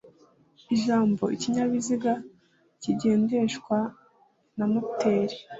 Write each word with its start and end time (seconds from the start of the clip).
Ijambo 0.75 1.23
"ikinyabiziga 1.35 2.13
kigendeshwa 2.81 3.77
na 4.57 4.65
moteri" 4.71 5.35